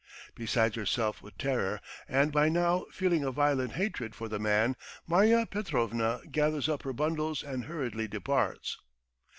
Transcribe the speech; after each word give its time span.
Beside 0.33 0.73
herself 0.73 1.21
with 1.21 1.37
terror, 1.37 1.79
and 2.07 2.31
by 2.31 2.49
now 2.49 2.85
feeling 2.91 3.23
a 3.23 3.31
violent 3.31 3.73
hatred 3.73 4.15
for 4.15 4.27
the 4.27 4.39
man, 4.39 4.75
Marya 5.05 5.45
Petrovna 5.45 6.21
gathers 6.31 6.67
up 6.67 6.81
her 6.81 6.91
bundles 6.91 7.43
and 7.43 7.65
hurriedly 7.65 8.07
departs. 8.07 8.79